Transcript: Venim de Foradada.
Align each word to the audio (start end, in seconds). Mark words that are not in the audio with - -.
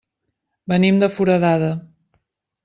Venim 0.73 0.97
de 1.03 1.09
Foradada. 1.17 1.71